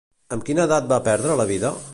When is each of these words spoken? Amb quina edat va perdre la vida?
Amb 0.37 0.47
quina 0.47 0.65
edat 0.71 0.89
va 0.95 1.01
perdre 1.11 1.37
la 1.43 1.51
vida? 1.55 1.75